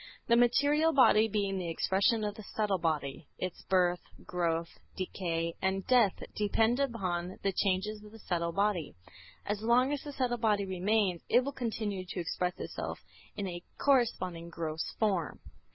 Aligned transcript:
The 0.27 0.35
material 0.35 0.93
body 0.93 1.27
being 1.27 1.59
the 1.59 1.69
expression 1.69 2.23
of 2.23 2.33
the 2.33 2.41
subtle 2.55 2.79
body, 2.79 3.27
its 3.37 3.61
birth, 3.69 3.99
growth, 4.25 4.79
decay 4.97 5.53
and 5.61 5.85
death 5.85 6.23
depend 6.35 6.79
upon 6.79 7.37
the 7.43 7.51
changes 7.51 8.03
of 8.03 8.11
the 8.11 8.17
subtle 8.17 8.51
body. 8.51 8.95
As 9.45 9.61
long 9.61 9.93
as 9.93 10.01
the 10.01 10.11
subtle 10.11 10.39
body 10.39 10.65
remains, 10.65 11.21
it 11.29 11.43
will 11.43 11.51
continue 11.51 12.03
to 12.03 12.19
express 12.19 12.55
itself 12.59 12.97
in 13.35 13.45
a 13.47 13.61
corresponding 13.77 14.49
gross 14.49 14.83
form. 14.97 15.39